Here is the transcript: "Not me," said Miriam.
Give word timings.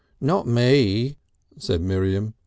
"Not 0.19 0.47
me," 0.47 1.17
said 1.59 1.79
Miriam. 1.79 2.33